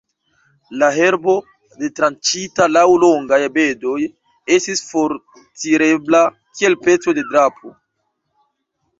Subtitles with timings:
[0.83, 1.33] La herbo,
[1.81, 3.97] detranĉita laŭ longaj bedoj,
[4.55, 6.23] estis fortirebla
[6.61, 7.75] kiel peco de drapo.